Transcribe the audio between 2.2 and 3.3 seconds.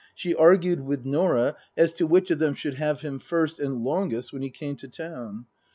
of them should have him